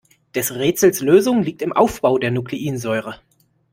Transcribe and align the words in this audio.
Des 0.33 0.51
Rätsels 0.55 1.01
Lösung 1.01 1.43
liegt 1.43 1.61
im 1.61 1.73
Aufbau 1.73 2.17
der 2.17 2.31
Nukleinsäure. 2.31 3.19